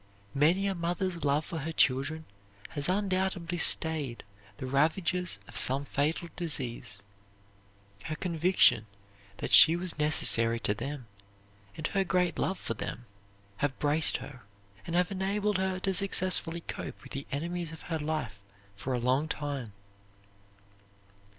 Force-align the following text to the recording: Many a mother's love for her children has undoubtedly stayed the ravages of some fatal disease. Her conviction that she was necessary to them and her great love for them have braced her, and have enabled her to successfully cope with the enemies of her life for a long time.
Many 0.33 0.65
a 0.65 0.73
mother's 0.73 1.23
love 1.23 1.45
for 1.45 1.59
her 1.59 1.71
children 1.71 2.25
has 2.69 2.89
undoubtedly 2.89 3.59
stayed 3.59 4.23
the 4.57 4.65
ravages 4.65 5.37
of 5.47 5.55
some 5.55 5.85
fatal 5.85 6.27
disease. 6.35 7.03
Her 8.05 8.15
conviction 8.15 8.87
that 9.37 9.51
she 9.51 9.75
was 9.75 9.99
necessary 9.99 10.59
to 10.61 10.73
them 10.73 11.05
and 11.77 11.85
her 11.85 12.03
great 12.03 12.39
love 12.39 12.57
for 12.57 12.73
them 12.73 13.05
have 13.57 13.77
braced 13.77 14.17
her, 14.17 14.41
and 14.87 14.95
have 14.95 15.11
enabled 15.11 15.59
her 15.59 15.79
to 15.81 15.93
successfully 15.93 16.61
cope 16.61 17.03
with 17.03 17.11
the 17.11 17.27
enemies 17.31 17.71
of 17.71 17.83
her 17.83 17.99
life 17.99 18.41
for 18.73 18.93
a 18.95 18.99
long 18.99 19.27
time. 19.27 19.71